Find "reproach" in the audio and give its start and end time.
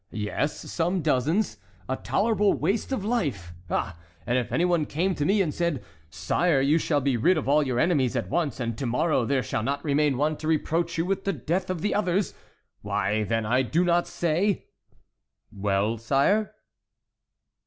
10.47-10.97